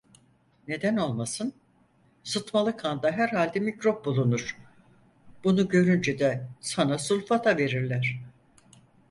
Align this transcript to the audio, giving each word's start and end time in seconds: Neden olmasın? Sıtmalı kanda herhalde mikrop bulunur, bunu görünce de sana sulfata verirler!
Neden 0.67 0.97
olmasın? 0.97 1.53
Sıtmalı 2.23 2.77
kanda 2.77 3.11
herhalde 3.11 3.59
mikrop 3.59 4.05
bulunur, 4.05 4.57
bunu 5.43 5.67
görünce 5.67 6.19
de 6.19 6.47
sana 6.61 6.97
sulfata 6.97 7.57
verirler! 7.57 8.19